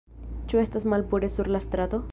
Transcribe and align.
Ĉu 0.53 0.61
estas 0.61 0.89
malpure 0.95 1.31
sur 1.37 1.55
la 1.57 1.65
strato? 1.69 2.07